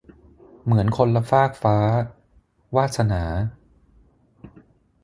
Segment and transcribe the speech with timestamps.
[0.63, 1.75] เหมือนคนละฟากฟ้า-
[2.75, 3.23] วาสนา